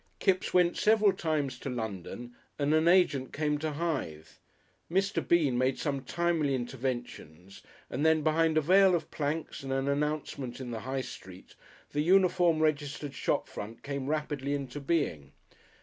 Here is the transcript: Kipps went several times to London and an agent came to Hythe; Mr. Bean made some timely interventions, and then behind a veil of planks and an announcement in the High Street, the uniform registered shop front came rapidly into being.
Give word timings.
Kipps 0.17 0.51
went 0.51 0.77
several 0.77 1.13
times 1.13 1.59
to 1.59 1.69
London 1.69 2.35
and 2.57 2.73
an 2.73 2.87
agent 2.87 3.31
came 3.31 3.59
to 3.59 3.73
Hythe; 3.73 4.29
Mr. 4.91 5.21
Bean 5.27 5.59
made 5.59 5.77
some 5.77 6.01
timely 6.03 6.55
interventions, 6.55 7.61
and 7.87 8.03
then 8.03 8.23
behind 8.23 8.57
a 8.57 8.61
veil 8.61 8.95
of 8.95 9.11
planks 9.11 9.61
and 9.61 9.71
an 9.71 9.87
announcement 9.87 10.59
in 10.59 10.71
the 10.71 10.79
High 10.79 11.01
Street, 11.01 11.53
the 11.91 12.01
uniform 12.01 12.61
registered 12.61 13.13
shop 13.13 13.47
front 13.47 13.83
came 13.83 14.07
rapidly 14.07 14.55
into 14.55 14.79
being. 14.79 15.33